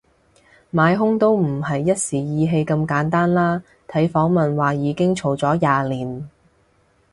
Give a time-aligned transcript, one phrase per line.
[0.71, 6.27] 買兇都唔係一時意氣咁簡單啦，睇訪問話已經嘈咗廿年